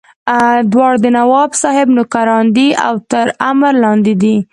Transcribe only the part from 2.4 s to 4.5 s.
دي او تر امر لاندې دي.